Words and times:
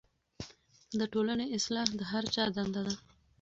د 0.99 1.01
ټولنې 1.13 1.45
اصلاح 1.57 1.87
د 1.95 2.01
هر 2.11 2.23
چا 2.33 2.43
دنده 2.55 2.81
ده. 2.87 2.95